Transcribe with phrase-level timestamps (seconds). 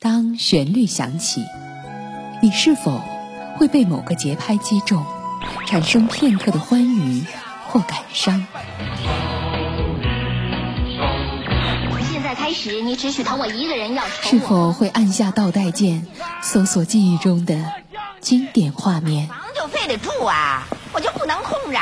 [0.00, 1.44] 当旋律响起，
[2.40, 3.02] 你是否
[3.56, 5.04] 会被某个节拍击中，
[5.66, 7.24] 产生片刻的欢愉
[7.66, 8.46] 或感伤？
[12.12, 16.06] 现在开始，你只许疼我一个人，要是否会按下倒带键，
[16.42, 17.72] 搜索记忆中的
[18.20, 19.26] 经典画面？
[19.26, 21.78] 房就非得住啊，我就不能空着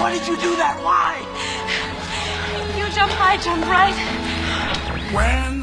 [0.00, 0.74] ？Why did you do that?
[0.82, 1.18] Why?
[2.76, 3.94] You jump high, jump right.
[5.14, 5.57] When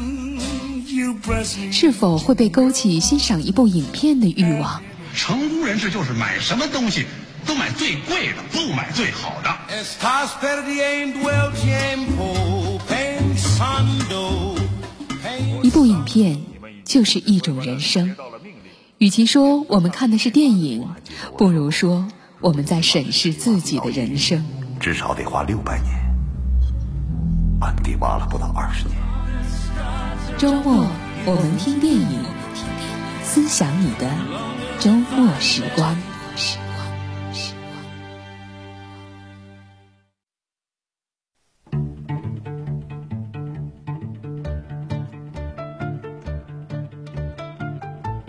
[1.72, 4.82] 是否会被勾起欣赏一部影片的欲望？
[5.14, 7.06] 成功人士就是买什么东西
[7.46, 9.56] 都买最贵的，不买最好的。
[15.62, 16.40] 一部影片
[16.84, 18.14] 就是一种人生。
[18.98, 20.88] 与其说我们看的是电影，
[21.36, 22.08] 不如说
[22.40, 24.44] 我们在审视自己的人生。
[24.78, 25.94] 至少得花六百年，
[27.60, 29.05] 安迪挖了不到二十年。
[30.38, 30.86] 周末
[31.24, 32.20] 我们听电影，
[33.22, 34.06] 思想你的
[34.78, 35.96] 周末时光。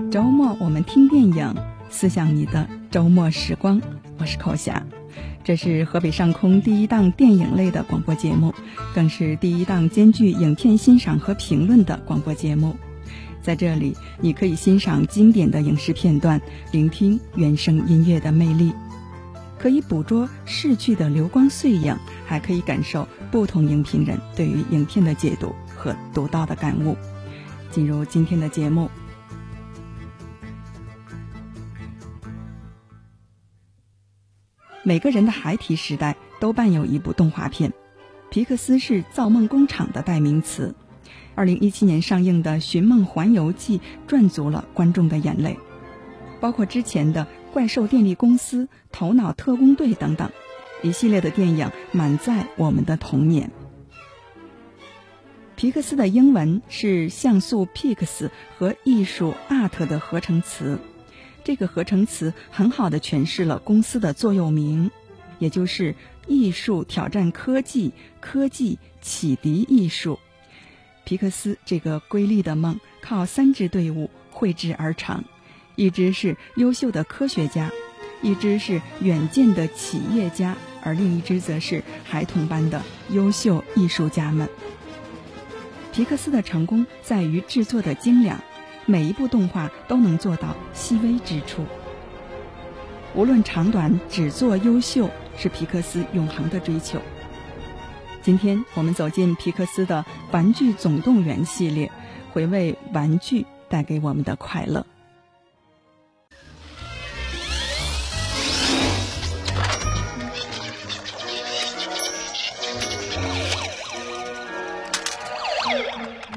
[0.09, 1.53] 周末我们听电影，
[1.90, 3.81] 思想你的周末时光。
[4.18, 4.81] 我是寇霞。
[5.48, 8.53] 这是河北上空第一档电影类的广播节目，
[8.94, 12.76] 更是第一档兼具影片欣赏和评论的广播节目。
[13.42, 16.42] 在这里，你可以欣赏经典的影视片段，
[16.73, 18.73] 聆听原声音乐的魅力，
[19.58, 26.98] 可以捕捉逝去的流光碎影，还可以感受不同影评人对于影片的解读和独到的感悟。
[27.72, 28.92] 进入今天的节目。
[34.88, 37.74] 每个人的孩提时代都伴有一部动画片，
[38.30, 40.74] 皮克斯是造梦工厂的代名词。
[41.36, 45.58] 二零一七年上映的《寻梦环游记》赚足了观众的眼泪，
[46.40, 50.32] 包括之前的《怪兽电力公司》《头脑特工队》等等，
[50.82, 53.52] 一系列的电影满载我们的童年。
[55.58, 60.80] 皮克斯的英文是像素 Pix 和艺术 Art 的合成词。
[61.47, 64.91] 这个合成词很好的诠释了公司的座右铭，
[65.40, 65.96] 也就是
[66.28, 70.19] “艺术挑战科技，科技启迪艺术”。
[71.08, 75.24] 皮克斯这个瑰丽的梦靠三支队伍绘制而成，
[75.78, 77.72] 一支是优秀的科学家，
[78.22, 84.50] 一支是远见的企业家，而另一支则是孩童般的优秀艺术家们。
[85.94, 88.38] 皮克斯的成功在于制作的精良。
[88.90, 91.66] 每一部动画都能做到细微之处，
[93.14, 96.97] 无论长短，只做优秀是皮克斯永恒的追求。
[98.22, 101.92] 今天我们走进皮克斯的《玩具总动员》系列，
[102.31, 104.86] 回味玩具带给我们的快乐。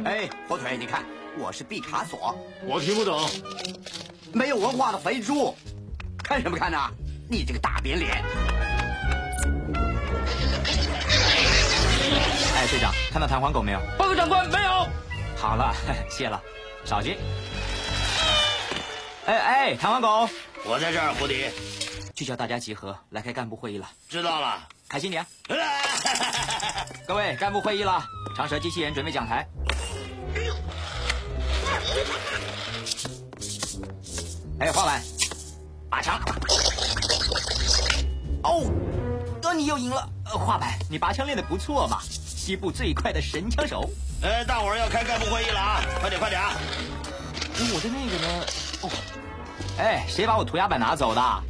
[0.03, 1.20] 哎，火腿，你看。
[1.39, 3.29] 我是毕卡索，我听不懂。
[4.33, 5.55] 没有文化的肥猪，
[6.23, 6.79] 看什么看呢？
[7.29, 8.23] 你这个大扁脸！
[12.55, 13.81] 哎，队长，看到弹簧狗没有？
[13.97, 14.87] 报告长官，没有。
[15.37, 15.75] 好了，
[16.11, 16.41] 谢了，
[16.85, 17.17] 少接。
[19.27, 20.29] 哎哎，弹簧狗，
[20.65, 21.47] 我在这儿，胡迪，
[22.15, 23.89] 去叫大家集合来开干部会议了。
[24.09, 25.25] 知道了，开心点。
[27.07, 28.05] 各位，干部会议了，
[28.37, 29.47] 长蛇机器人准备讲台。
[34.61, 35.03] 哎，画板，
[35.89, 36.21] 拔枪！
[38.43, 38.71] 哦，
[39.43, 40.09] 哥，你又赢了。
[40.27, 43.91] 画板，你拔枪练得不错嘛，西部最快的神枪手。
[44.23, 46.53] 哎，大伙儿要开干部会议了啊，快点快点啊！
[47.73, 48.29] 我的那个呢？
[48.83, 48.91] 哦，
[49.79, 51.21] 哎，谁把我涂鸦板拿走的？
[51.21, 51.43] 暴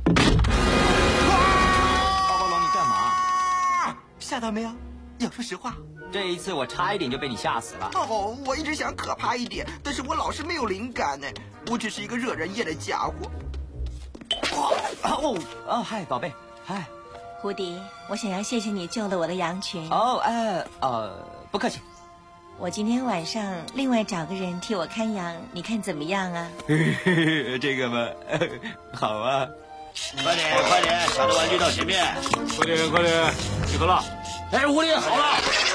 [2.38, 3.96] 暴龙，你干嘛？
[4.18, 4.70] 吓到没有？
[5.18, 5.74] 要说实话。
[6.12, 7.90] 这一次我差一点就被你吓死了。
[7.94, 11.26] 哦，我一直想可怕一点，但是我老是没有灵感呢。
[11.70, 13.12] 我只是一个惹人厌的家伙。
[15.02, 16.32] 哦，哦，嗨，宝贝，
[16.64, 16.84] 嗨，
[17.40, 19.88] 胡迪，我想要谢谢你救了我的羊群。
[19.90, 21.80] 哦，哎，呃，不客气。
[22.58, 26.48] 我今天晚上另外找个人替我看羊，你看怎么样啊？
[26.66, 28.08] 这个嘛，
[28.92, 29.46] 好啊。
[30.22, 32.14] 快点，快点，抢的玩具到前面。
[32.56, 33.34] 快点，快点，
[33.66, 34.02] 集合了。
[34.52, 35.69] 哎，狐狸好了。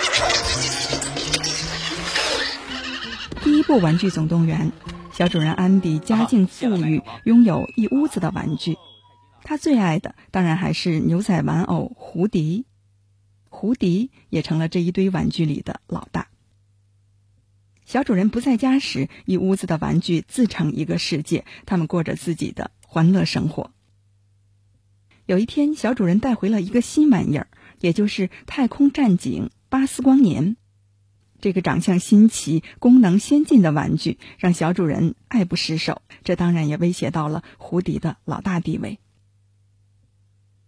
[3.43, 4.71] 第一部《玩具总动员》，
[5.17, 8.77] 小主人安迪家境富裕，拥有一屋子的玩具。
[9.43, 12.65] 他最爱的当然还是牛仔玩偶胡迪，
[13.49, 16.27] 胡迪也成了这一堆玩具里的老大。
[17.85, 23.71] 小主人不在家时，一屋子的玩具自成一个世界，他们过着自己的欢乐生活。
[25.27, 27.47] 有一天，小主人带回了一个新玩意儿，
[27.79, 30.55] 也就是太空战警巴斯光年。
[31.41, 38.99] 这个长相新奇、功能先进的玩具让小主人爱不释手，这当然也威胁到了胡迪的老大地位。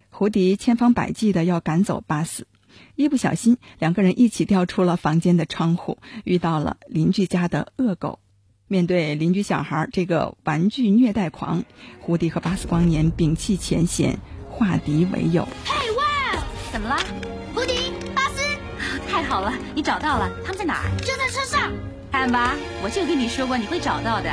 [0.09, 2.47] 胡迪千方百计的要赶走巴斯。
[2.95, 8.19] 一不小心，两个人一起掉出了房间的窗户，遇到了邻居家的恶狗。
[8.67, 11.63] 面对邻居小孩这个玩具虐待狂，
[12.01, 14.19] 胡迪和巴斯光年摒弃前嫌，
[14.51, 15.47] 化敌为友。
[15.63, 16.43] 嘿哇！
[16.73, 17.36] 怎么了？
[19.27, 20.89] 好了，你找到了，他们在哪儿？
[21.01, 21.71] 就在车上。
[22.09, 24.29] 看吧，我就跟你说过你会找到的。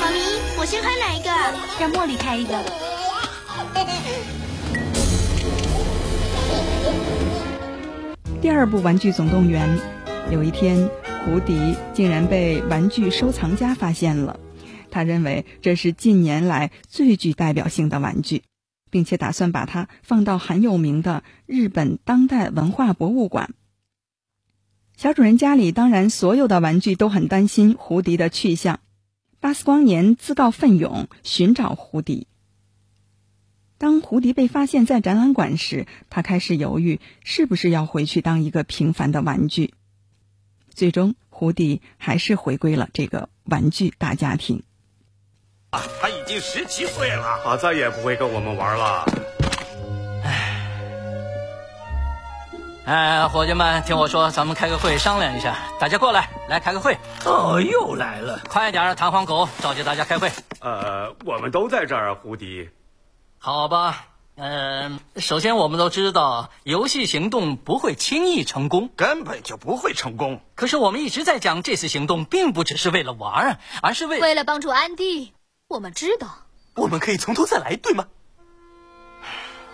[0.00, 0.20] 妈咪
[0.58, 1.30] 我先开哪一个？
[1.80, 2.62] 让茉莉开一个。
[8.42, 9.78] 第二部《玩具总动员》，
[10.32, 10.90] 有一天，
[11.24, 14.38] 胡迪竟然被玩具收藏家发现了。
[14.90, 18.42] 他认为这是近年来最具代表性的玩具，
[18.90, 23.54] 并且打算把它放到很有名的日本当代文化博物馆。
[24.96, 28.80] 小主人家里当然所有的玩具都很担心胡迪的去向。
[29.40, 32.26] 巴斯光年自告奋勇寻找胡迪。
[33.78, 39.72] 当胡迪被发现在展览馆时，他开始犹豫是不是要回去当一个平凡的玩具。
[40.68, 44.62] 最终，胡迪还是回归了这个玩具大家庭。
[45.70, 49.04] 啊，他已经十七岁了，他再也不会跟我们玩了。
[52.84, 55.56] 哎，伙计们，听我说，咱们开个会商量一下。
[55.78, 56.98] 大家过来，来开个会。
[57.24, 60.32] 哦，又来了，快点，弹簧狗，召集大家开会。
[60.58, 62.68] 呃，我们都在这儿，胡迪。
[63.38, 70.40] 好吧，嗯，首先我们都知道，游戏行动不会轻易成功，根本就不会成功。
[70.56, 75.32] 可是我们一直在讲，这次行动并不只是为了玩，而是为为了帮助安迪。
[75.70, 76.26] 我们知道，
[76.74, 78.06] 我们可以从头再来，对吗？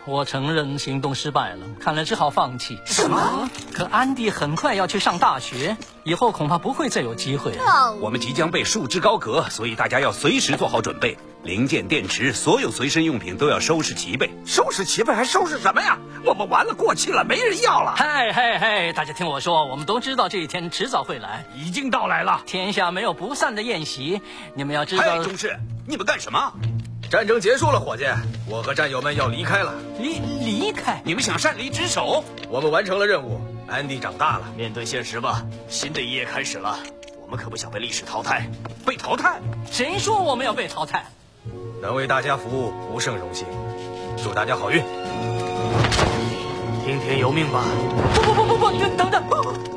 [0.05, 2.79] 我承认行动失败了，看来只好放弃。
[2.85, 3.49] 什么？
[3.73, 7.95] 可安迪很快要去上大学，以后恐怕不会再有机会了。
[7.95, 11.17] 我们即将被束之高阁，所以大家要随时做好准备，
[11.47, 14.29] 零件、电池，所有随身用品都要收拾齐备。
[14.45, 15.97] 收拾齐备还收拾什么呀？
[16.25, 17.95] 我们完了，过期了，没人要了。
[17.97, 22.43] 嗨嗨嗨，大家听我说，我们都知道这一天迟早会来，已经到来了。
[22.47, 24.21] 天下没有不散的宴席，
[24.55, 25.05] 你们要知道。
[25.05, 25.57] 嗨，中士，
[25.87, 26.53] 你们干什么？
[27.09, 28.05] 战争结束了，伙计，
[28.49, 29.73] 我和战友们要离开了。
[30.01, 31.01] 离离开？
[31.05, 32.25] 你们想擅离职守？
[32.49, 34.53] 我们完成了任务，安迪长大了。
[34.57, 36.77] 面对现实吧，新的一页开始了。
[37.23, 38.51] 我们可不想被历史淘汰。
[38.85, 39.41] 被淘汰？
[39.71, 41.07] 谁说我们要被淘汰？
[41.83, 43.47] 能为大家服务，不胜荣幸。
[44.23, 44.83] 祝大家好运。
[46.85, 47.65] 听天由命吧。
[48.15, 49.23] 不不不不不，等等，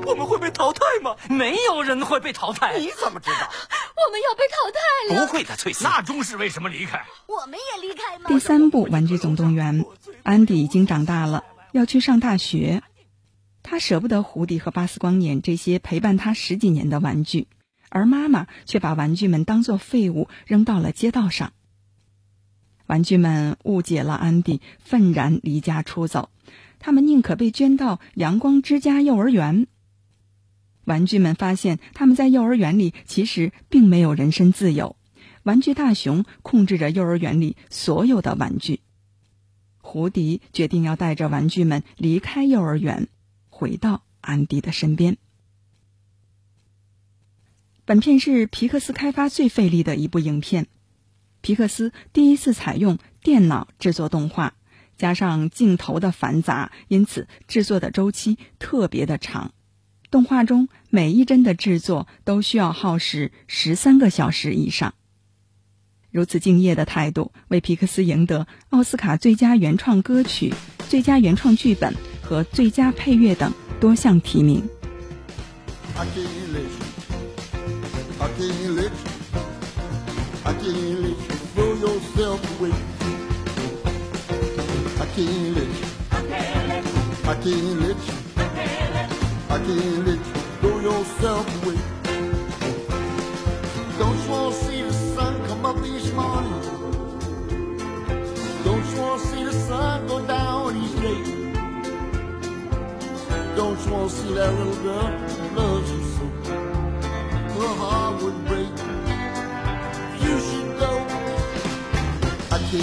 [0.06, 1.16] 我们会被淘汰吗？
[1.30, 2.78] 没有人会被淘汰。
[2.78, 3.50] 你怎么知道？
[3.96, 5.25] 我们要被淘汰了。
[5.25, 5.84] 不会的，翠丝。
[5.84, 7.06] 那中士为什么离开？
[7.28, 8.25] 我们也离开吗？
[8.28, 9.84] 第三部《玩具总动员》，
[10.24, 11.44] 安迪已经长大了，
[11.74, 12.81] 要去上大学。
[13.62, 17.48] 他舍不得胡迪和巴斯光年这些陪伴他十几年的玩具，
[17.90, 21.52] 而妈妈却把玩具们当作废物扔到了街道上。
[22.89, 26.31] 玩具们误解了安迪，愤然离家出走。
[26.80, 29.68] 他们宁可被捐到阳光之家幼儿园。
[30.85, 34.95] 玩具们发现，他们在幼儿园里其实并没有人身自由。
[35.44, 38.80] 玩具大熊控制着幼儿园里所有的玩具。
[39.78, 43.07] 胡迪决定要带着玩具们离开幼儿园，
[43.49, 45.18] 回到安迪的身边。
[47.85, 50.66] 本片是皮克斯开发最费力的一部影片。
[51.42, 54.54] 皮克斯第一次采用电脑制作动画。
[54.98, 59.54] 加上镜头的繁杂，因此制作的周期特别的长。
[60.12, 64.94] 动画中每一帧的制作都需要耗时十三个小时以上。
[66.12, 70.54] 如此敬业的态度，为皮克斯赢得奥斯卡最佳原创歌曲、
[70.90, 74.68] 最佳原创剧本和最佳配乐等多项提名。
[85.25, 85.87] Can't let you.
[86.31, 86.95] I can't let you.
[87.25, 88.16] I can't let you.
[89.49, 91.80] I can't let you throw yourself away.
[93.99, 96.61] Don't you want to see the sun come up each morning?
[98.63, 101.21] Don't you want to see the sun go down each day?
[103.57, 106.25] Don't you want to see that little girl who loves you so?
[107.59, 108.89] Her heart would break.
[112.69, 112.78] 纵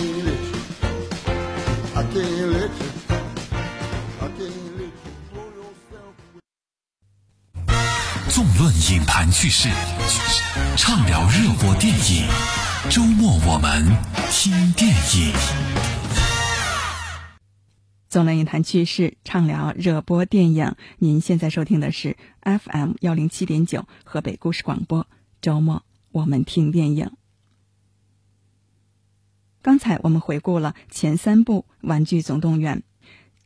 [8.58, 9.68] 论影坛趣事，
[10.76, 12.26] 畅聊热播电影。
[12.90, 13.86] 周末我们
[14.32, 15.32] 听电影。
[18.08, 20.74] 纵论影坛趣事，畅聊热播电影。
[20.98, 25.06] 您现在收听的是 FM 幺零七点九河北故事广播。
[25.40, 27.12] 周末我们听电影。
[29.66, 32.78] 刚才我们回顾了前三部《玩具总动员》，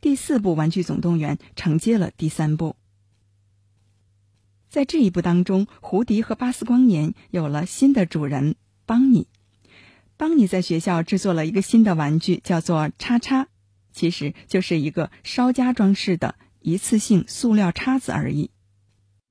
[0.01, 2.75] 第四部《玩具总动员》承接了第三部。
[4.69, 8.53] 在这一部当中，胡迪和巴斯光年有了新的主人
[8.85, 9.25] 邦尼。
[10.15, 13.47] 邦尼在学校制作了一个新的玩具，叫做叉叉，
[13.91, 18.51] 其实就是一个稍加装饰的一次性塑料叉子而已。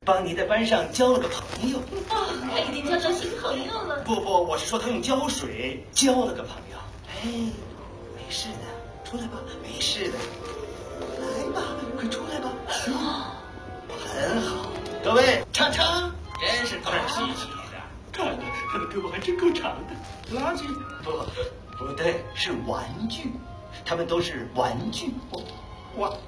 [0.04, 1.78] 邦尼在班上交了个朋友。
[1.78, 4.02] 哦，他已经交到新朋友了。
[4.02, 6.79] 不不，我是说他用胶水交了个朋友。
[7.22, 7.26] 哎，
[8.16, 8.64] 没事的，
[9.04, 10.18] 出来吧，没事的，
[11.20, 11.60] 来吧，
[11.98, 12.50] 快出来吧。
[12.88, 13.34] 哇，
[14.06, 14.70] 很好，
[15.04, 16.10] 各位，叉叉，
[16.40, 17.84] 真是够稀奇了。
[18.10, 18.38] 看了，
[18.72, 20.34] 他的胳膊还真够长的。
[20.34, 20.62] 垃圾？
[21.02, 21.10] 不，
[21.76, 23.30] 不对，是玩具，
[23.84, 25.12] 他们都是玩具。
[25.30, 25.42] 我，
[25.96, 26.18] 我，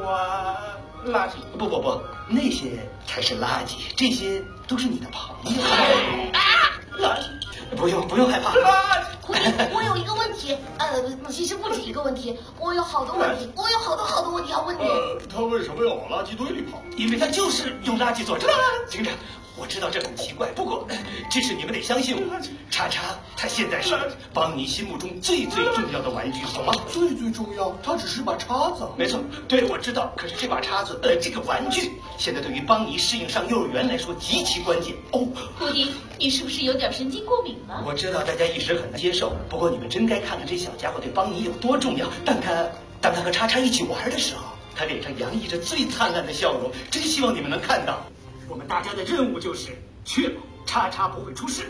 [0.00, 1.34] 我垃圾？
[1.56, 5.62] 不不不，那些才是垃圾，这些都是你的朋友。
[7.76, 8.50] 不用不用害怕。
[8.50, 9.04] 垃圾？
[9.22, 9.40] 胡迪，
[9.72, 10.86] 我有一个问题，呃，
[11.30, 14.82] 其实不止一个问题，我有好多问题，我有好多好多问题要问你。
[14.82, 16.82] 呃，他为什么要往垃圾堆里跑？
[16.96, 18.54] 因为他就是用垃圾做成的。
[18.90, 19.12] 警长。
[19.56, 20.86] 我知道这很奇怪，不过
[21.30, 22.22] 这是你们得相信我。
[22.70, 23.02] 叉叉，
[23.36, 23.94] 他现在是
[24.32, 26.72] 邦尼心目中最最重要的玩具，好吗？
[26.90, 28.88] 最最重要，他只是把叉子。
[28.96, 30.12] 没错，对，我知道。
[30.16, 34.94] 可是这把叉子，呃，这个玩具，现在对于邦尼适应上幼儿园来说极其关键。
[35.12, 35.26] 哦，
[35.58, 37.84] 布迪，你是不是有点神经过敏了？
[37.86, 42.06] 我知道大家一时很难接受，不过你们真该看看这小家伙对邦尼有多重要。
[42.24, 42.66] 当他
[43.00, 48.06] 当他和叉叉一起玩的时候，他脸上洋溢着最灿烂的笑容，真希望你们能看到。
[48.50, 51.62] 我们大家的任务就是确保叉叉不会出事。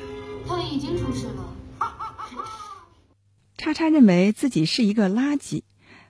[0.49, 1.55] 他已经出事了。
[3.59, 5.63] 叉叉认为自己是一个垃圾，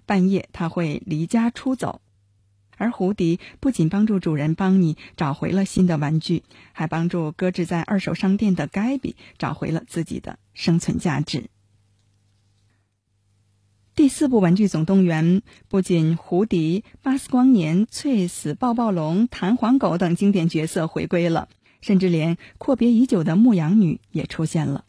[0.06, 2.00] 半夜他会离家出走。
[2.76, 11.50] 而胡迪不仅帮助主人邦尼找回了新的玩具，还帮助搁置在二手商店的盖比找回了自己的生存价值。
[14.00, 21.50] 第四部《玩具总动员》不仅胡迪、巴斯光年、翠丝、抱抱龙、弹簧狗等经典角色回归了，
[21.82, 24.86] 甚至连阔别已久的牧羊女也出现了。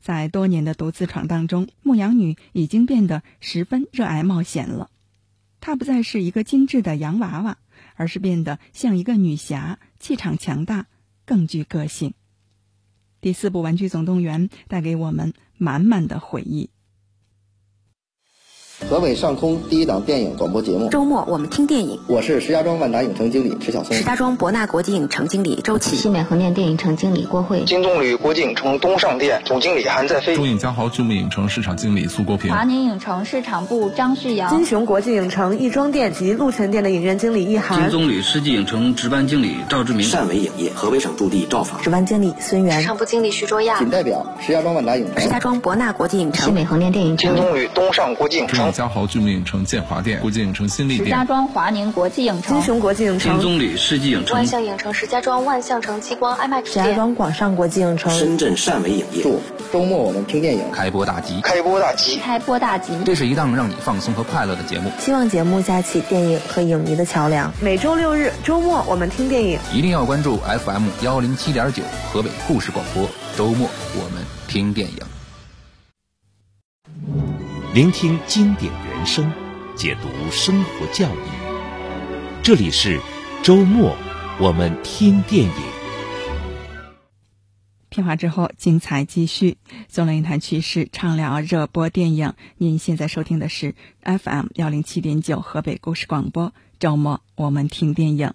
[0.00, 4.88] 在多年的独自闯荡中，牧羊女已经变得十分热爱冒险了。
[5.60, 7.58] 她不再是一个精致的洋娃娃，
[7.96, 10.86] 而是变得像一个女侠，气场强大，
[11.24, 12.14] 更具个性。
[13.20, 16.70] 第四部《玩具总动员》带给我们满满的回忆。
[18.90, 22.00] 河北上空第一档电影广播节目，周末我们听电影。
[22.08, 49.64] 我是石家庄万达影城经理池小松，石家庄博纳国际影城经理周琦，西美横店电影城经理郭慧，金棕榈国际影城东上店总经理韩在飞，中影嘉豪巨幕影城市场经理苏国平，华宁影城市场部张旭阳，金雄国际影城亦庄店及鹿城店的影院经理易涵，金棕榈世纪影城值班经理赵志明，汕尾影业河北省驻地赵访，值班经理孙源，市场部经理徐卓亚，仅代表石家庄万达影城，石家庄博纳国际影城，西美横店电影城，金棕榈东上国际影城，中影嘉豪巨幕影城。
[49.64, 59.24] 建华店、国际影城新力店、石家庄华宁国际影城、金雄国际影城、金棕榈世纪影城、万象影城、石家庄万象城激光 IMAX 石家庄广上国际影城、深圳汕尾影业。
[59.72, 61.40] 周末我们听电影开播大吉！
[61.40, 62.16] 开播大吉！
[62.18, 62.92] 开播大吉！
[63.04, 67.52] 这是一档让你放松和快乐的节目，希望节目架起电影和影迷的桥梁。
[67.60, 73.08] 每周六日周末我们听电影，一定要关注 FM 幺零七点九河北故事广播。
[73.36, 74.98] 周末我们听电影，
[77.74, 79.32] 聆听经典原声。
[79.74, 81.18] 解读生活教育，
[82.40, 83.00] 这里是
[83.42, 83.96] 周末
[84.38, 85.52] 我们听电影。
[87.88, 89.56] 片花之后，精彩继续。
[89.88, 92.34] 纵论影坛趣事，畅聊热播电影。
[92.58, 96.52] 您现在收听的是 FM 幺零七点九河北故事广播。
[96.78, 98.34] 周末我们听电影。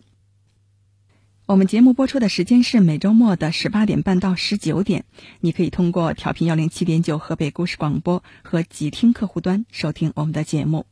[1.49, 5.05] 我们节目播出的时间是每周末的十八点半到十九点。
[5.39, 10.85] 你可以通过调频幺零七点九河北故事广播和极听客户端收听我们的节目。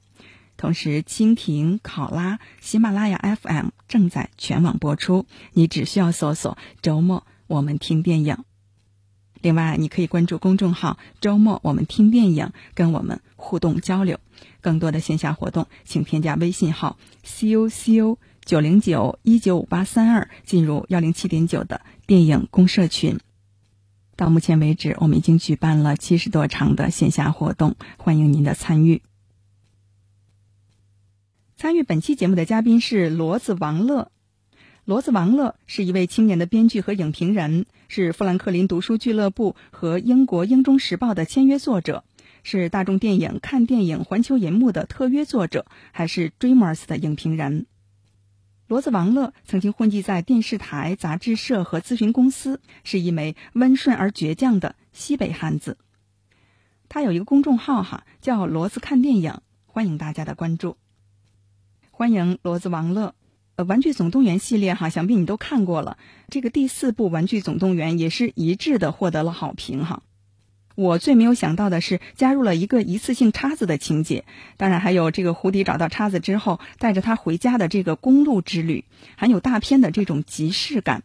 [0.57, 8.43] 同时，蜻蜓、考拉、喜马拉雅 FM 正在全网播出，你只需要搜索“周末我们听电影”。
[9.39, 14.19] 另外，你可以关注公众号“周末我们听电影”，跟我们互动交流。
[14.61, 23.19] 更多的线下活动，请添加微信号 “cucu 九零九一九五八三二”，进入幺零七点九的电影公社群。
[24.15, 29.01] 到目前为止，我们已经举办了七十多场的线下活动，欢迎您的参与。
[31.57, 34.13] 参与本期节目的嘉宾是骡子王乐。
[34.85, 42.05] 骡子王乐是一位青年的编剧和影评人，是富兰克林读书俱乐部和英国《英中时报》的签约作者，
[42.43, 47.65] 是大众电影看电影环球银幕的特约作者，还是 Dreamers 的影评人。
[48.67, 55.77] 骡子王乐曾经混迹在电视台、杂志社和咨询公司，是一枚温顺而倔强的西北汉子。
[56.89, 60.75] 他有一个公众号哈，叫“骡子看电影”，欢迎大家的关注。
[61.91, 63.15] 欢迎骡子王乐。
[63.55, 65.97] 呃，《玩具总动员》系列哈，想必你都看过了。
[66.27, 70.03] 这个第四部《玩具总动员》也是一致的获得了好评哈。
[70.77, 74.25] 我最没有想到的是加入了一个一次性叉子的情节，
[74.57, 81.01] 当然还有这个胡迪找到叉子之后带着他回家的这个公路之旅，还有大片的这种即视感。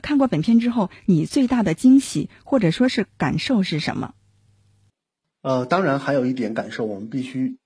[0.00, 4.14] 看过本片之后，你最大的惊喜或者说是感受是什么？
[5.42, 7.58] 呃，当然还有一点感受，我们必须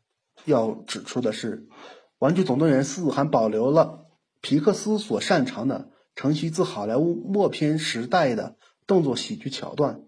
[0.46, 1.68] 要指出的是，
[2.18, 4.06] 《玩具总动员四》还保留了。
[4.40, 10.00] 皮克斯所擅长的承袭自好莱坞默片时代的动作喜剧桥段，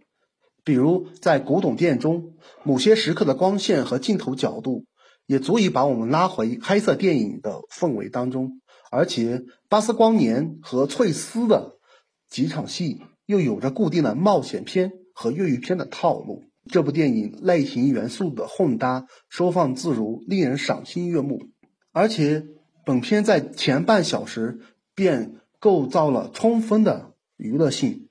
[0.68, 4.84] 比如在古董店中，某些时刻的光线和镜头角度
[5.24, 8.60] 也足以把我们拉回黑色电影的氛围当中。
[8.90, 11.76] 而且，巴斯光年和翠丝的
[12.28, 16.44] 几场戏又有着固定的冒险片和越狱片的套路。
[16.70, 21.48] 这部电影类型元素的混搭，收放自如，令人赏心悦目，
[21.92, 22.44] 而且。
[22.84, 24.60] 本片在前半小时
[24.94, 28.07] 便构造了充分的娱乐性。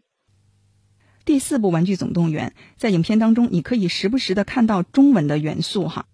[1.28, 6.06] 第四部《玩具总动员》在影片当中，你可以时不时的看到中文的元素哈，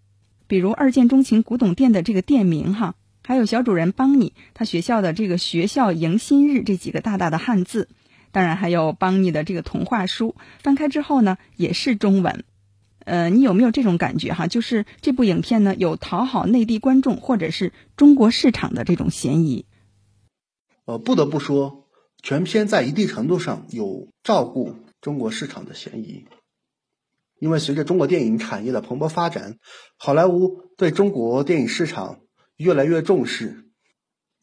[0.47, 7.89] 比如二见钟情古董店的这个店名哈，还有小主人邦尼他学校的这个学校迎新日这几个大大的汉字，
[8.31, 12.43] 当然还有邦尼的这个童话书，翻开之后呢也是中文。
[13.05, 14.47] 呃，你有没有这种感觉哈？
[14.47, 19.67] 就是这部影片呢，有讨好内地观众或者是中国市场的这种嫌疑。
[20.85, 21.87] 呃，不得不说，
[22.23, 26.25] 全片在一定程度上有照顾中国市场的嫌疑。
[27.37, 29.59] 因为随着中国电影产业的蓬勃发展，
[29.97, 32.21] 好莱坞对中国电影市场
[32.57, 33.65] 越来越重视。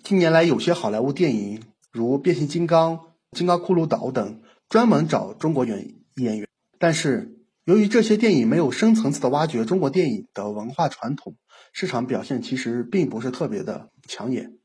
[0.05, 2.99] 近年来，有些好莱坞电影如《变形金刚》
[3.33, 6.47] 《金刚骷髅岛》等，专门找中国演演员，
[6.79, 7.37] 但是。
[7.65, 11.37] 由于这些电影没有深层次的挖掘中国电影的文化传统，
[11.73, 14.59] 市场表现其实并不是特别的抢眼。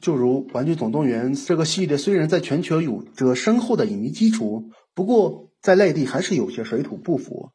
[0.00, 7.50] 就如《玩具总动员》这个系列，虽然在全球有着深厚的影迷基础，不过在内地还是有些水土不服，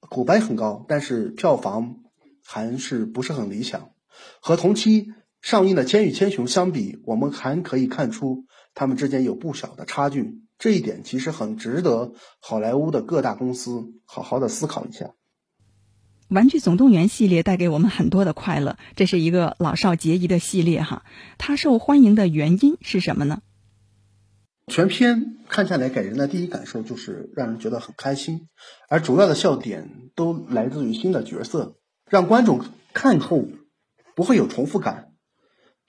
[0.00, 1.96] 口碑很高，但是票房
[2.42, 3.90] 还是不是很理想。
[4.40, 5.08] 和同期
[5.42, 10.40] 上映的《千与千寻》相比，我们还可以看出他们之间有不小的差距。
[10.58, 15.04] 这一点其实很值得好莱坞的各大公司好好的思考一下。
[16.28, 21.04] 《玩具总动员》系列带给我们很多的快乐，这是一个老少皆宜的系列哈。
[21.38, 23.42] 它受欢迎的原因是什么呢？
[24.66, 28.48] 全片看下来给人的第一感受就是让人觉得很开心，
[28.88, 31.76] 而主要的笑点都来自于新的角色，
[32.10, 33.46] 让观众看后
[34.16, 35.12] 不会有重复感，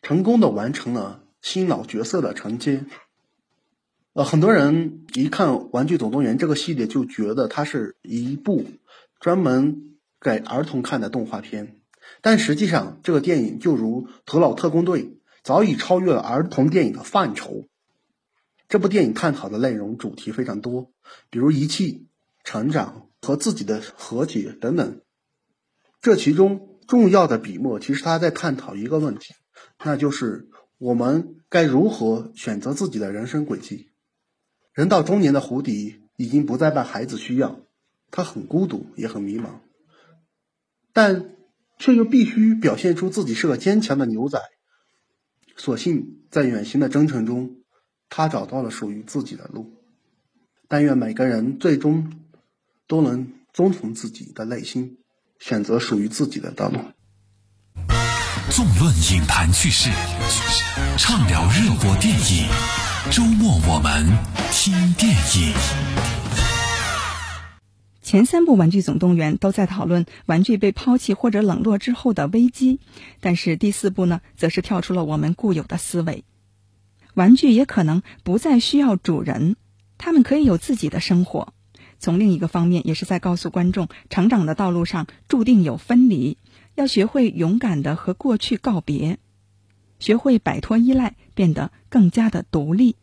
[0.04, 2.86] 成功的完成了新老角色的承接。
[4.14, 8.66] 呃，很多人一看《玩具总动员》这个系列，就觉得它是一部
[9.20, 9.97] 专门
[10.28, 11.78] 给儿童看的动画片。
[12.22, 15.04] 但实际上，这个电影就如《头脑特工队》，
[15.44, 17.66] 早已超越了儿童电影的范畴。
[18.68, 20.92] 这部电影探讨的内容主题非常多，
[21.30, 22.08] 比如遗弃、
[22.44, 25.02] 成长和自己的和解等等。
[26.02, 29.34] 这其中重要的笔墨，其实他在探讨一个问题，
[29.84, 33.90] 那就是我们该如何选择自己的人生轨迹。
[34.74, 37.62] 人到中年的胡迪已经不再被孩子需要，
[38.12, 39.60] 他很孤独，也很迷茫，
[40.98, 41.30] 但
[41.78, 44.42] 却又必须表现出自己是个坚强的牛仔。
[45.56, 47.52] 所幸在远行的征程中，
[48.10, 49.76] 他找到了属于自己的路。
[50.68, 52.12] 但愿每个人最终
[52.88, 54.98] 都能遵从自己的内心，
[55.38, 56.80] 选择属于自己的道路。
[58.50, 59.92] 纵论影坛趣事，
[60.98, 62.50] 畅聊热播电影。
[63.12, 64.04] 周末我们
[64.52, 66.17] 听电影。
[68.08, 72.80] 前三部《玩具总动员》都在讨论玩具被抛弃或者冷落之后的危机，
[73.20, 76.24] 但是第四部呢，则是跳出了我们固有的思维。
[77.16, 79.58] 玩具也可能不再需要主人，
[79.98, 81.54] 他们可以有自己的生活。
[82.00, 86.38] 从另一个方面，也是在告诉观众，成长的道路上注定有分离，
[86.76, 89.20] 要学会勇敢的和过去告别。
[90.00, 92.96] 学会摆脱依赖，变得更加的独立。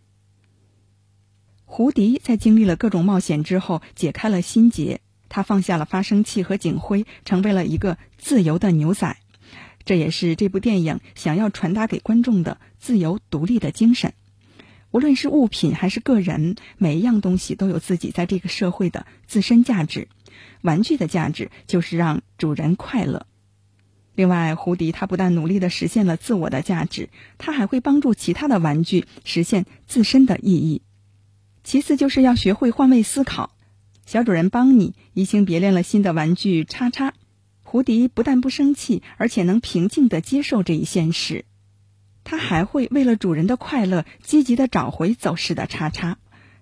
[1.77, 5.01] 胡迪在经历了各种冒险之后，解开了心结。
[5.29, 9.17] 他放下了发声器和警徽，成为了一个自由的牛仔。
[9.85, 14.13] 这也是这部电影想要传达给观众的自由独立的精神。
[14.93, 20.07] 无论是物品还是个人，每一样东西都有自己在这个社会的自身价值。
[20.63, 23.27] 玩具的价值就是让主人快乐。
[24.15, 30.83] 另外，胡迪他不但努力的实现了自我的价值，他还会帮助其他的玩具实现自身的意义。
[31.65, 33.57] 其次，就是要学会换位思考。
[34.05, 37.15] 小主人帮你移情别恋了新的玩具叉叉，
[37.63, 41.47] 胡迪不但不生气，而且能平静的接受这一现实。
[42.23, 46.19] 他还会为了主人的快乐，积极的找回走失的叉叉。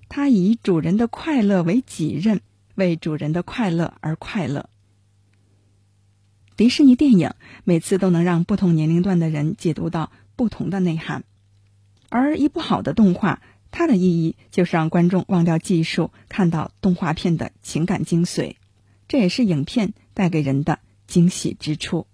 [0.08, 2.40] 他以主人的快乐为己任，
[2.76, 4.68] 为主人的快乐而快乐。
[6.56, 7.32] 迪士尼电影
[7.64, 11.24] 每次都能让不同年龄段的人解读到不同的内涵，
[12.08, 13.40] 而一部好的动画，
[13.72, 18.54] 它的意义就是让观众忘掉技术，看到动画片的情感精髓，
[19.08, 22.06] 这也是影片带给人的惊喜之处。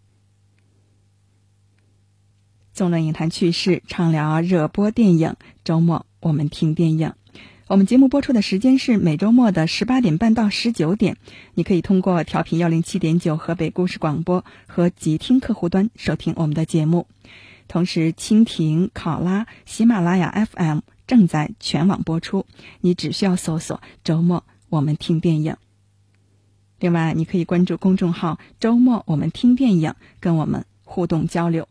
[2.72, 7.12] 纵论影坛趣事，畅聊热播电影，周末我们听电影。
[7.66, 11.18] 我们节目播出的时间是每周末的十八点半到十九点，
[11.54, 17.08] 你可以通过调频幺零七点九河北故事广播和极听客户端收听我们的节目。
[17.66, 22.46] 同时，蜻蜓、考拉、喜马拉雅 FM 正在全网播出，
[22.80, 25.56] 你只需要搜索“周末我们听电影”。
[26.78, 31.66] 另外，你可以关注公众号“周末我们听电影”，跟我们互动交流。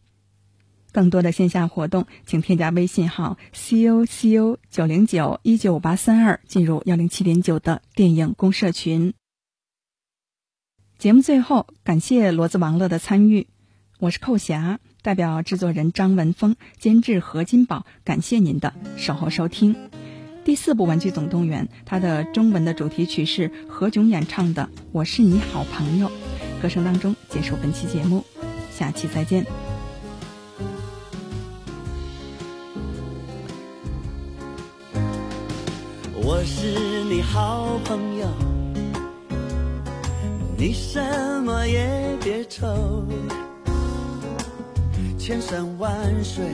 [0.91, 9.13] 更多的线下活动，请添加微信号 c o c o 九零九一九五八三二，进入幺零七点九的电影公社群。
[10.97, 13.45] 节目最后，感谢骡子王乐的参与，
[13.99, 19.73] 我是寇霞，代表制作人张文峰，监制何金宝，感谢您的守候收听。
[20.43, 26.09] 第四部《玩具总动员》，它的中文的主题曲是何炅演唱的《我是你好朋友》，
[26.61, 28.25] 歌声当中结束本期节目，
[28.69, 29.45] 下期再见。
[36.15, 38.27] 我是你好朋友，
[40.57, 40.99] 你什
[41.43, 43.05] 么也别愁，
[45.27, 45.91] 千山万
[46.23, 46.45] 水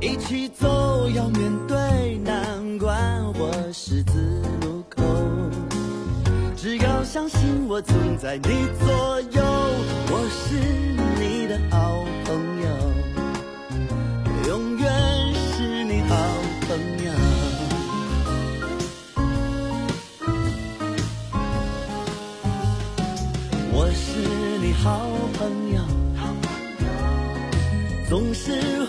[0.00, 5.04] 一起走，要面对难关或十字路口，
[6.56, 8.42] 只要相信我总在你
[8.80, 9.40] 左右，
[10.10, 10.56] 我是
[11.20, 11.60] 你的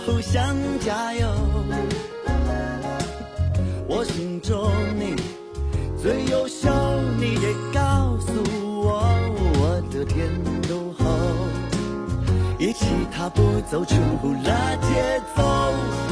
[0.07, 1.27] 互相加油。
[3.89, 5.13] 我心中你
[6.01, 6.69] 最优秀，
[7.19, 8.31] 你也告诉
[8.85, 9.03] 我
[9.59, 10.29] 我的天
[10.69, 11.03] 都后，
[12.57, 15.43] 一起踏步走出了节奏。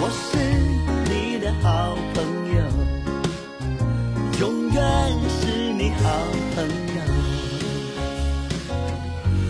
[0.01, 0.37] 我是
[1.09, 2.17] 你的好朋
[2.53, 2.59] 友，
[4.41, 4.83] 永远
[5.39, 6.03] 是你好
[6.53, 6.99] 朋友。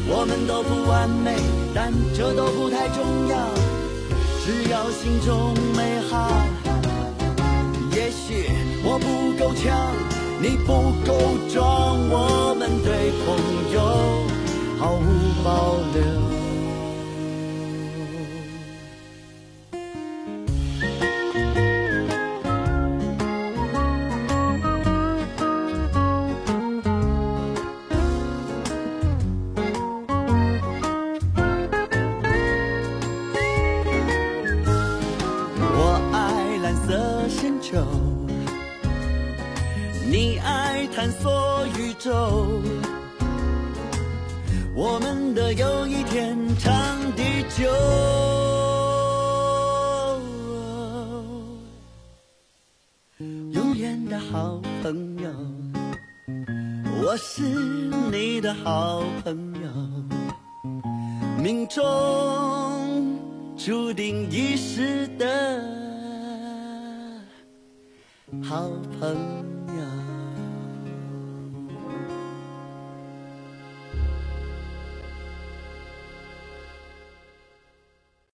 [0.08, 1.36] 我们都不完美，
[1.74, 3.36] 但这都不太重要，
[4.46, 6.30] 只要心中美好。
[7.96, 8.48] 也许
[8.84, 9.92] 我不够强，
[10.40, 11.18] 你不够
[11.52, 13.26] 壮，我们对朋
[13.74, 13.78] 友
[14.78, 15.04] 毫无
[15.44, 16.35] 保留。
[37.66, 37.84] 球，
[40.08, 42.62] 你爱探索宇宙。
[44.76, 46.76] 我们的友谊天长
[47.16, 47.24] 地
[47.58, 47.66] 久，
[53.52, 55.28] 永远的好朋友。
[57.02, 57.42] 我是
[58.12, 59.68] 你的好朋友，
[61.42, 61.84] 命中。
[63.58, 65.85] 注定一世的
[68.44, 68.70] 好
[69.00, 69.55] 朋友。